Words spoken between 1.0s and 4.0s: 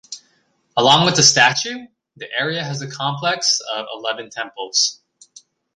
with the statue, the area has a complex of